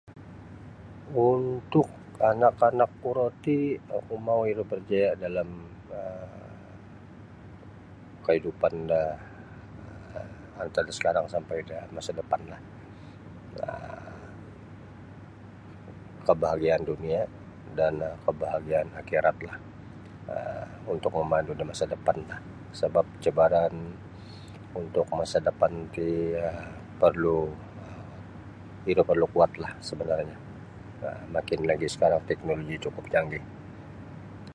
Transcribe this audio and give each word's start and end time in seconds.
Untuk 1.31 1.87
anak-anakku 2.31 3.07
roti 3.19 3.57
oku 3.97 4.15
mau' 4.27 4.45
iro 4.51 4.63
berjaya' 4.71 5.15
dalam 5.25 5.49
um 5.97 6.33
kaidupan 8.25 8.73
do 8.91 9.03
antad 10.63 10.85
sekarang 10.97 11.25
sampai 11.33 11.57
da 11.69 11.79
masa 11.95 12.11
depanlah 12.19 12.61
um 13.65 14.07
kabahagian 16.27 16.81
dunia' 16.89 17.27
dan 17.77 17.93
kabahagiaan 18.25 18.87
akhiratlah 19.01 19.57
um 20.33 20.69
untuk 20.93 21.11
memandu 21.17 21.51
da 21.55 21.65
masa 21.71 21.85
depan 21.95 22.17
sebab 22.79 23.05
cabaran 23.23 23.73
untuk 24.81 25.05
masa 25.19 25.37
depan 25.47 25.71
ti 25.95 26.09
perlu' 27.01 27.51
iro 28.91 29.01
perlu' 29.09 29.29
kuatlah 29.35 29.71
sebenarnyo 29.89 30.37
makin 31.35 31.59
lagi' 31.69 31.87
sekarang 31.93 32.19
ti 32.25 32.37
teknoloji 32.37 32.75
cukup 32.85 33.03
canggih. 33.13 33.43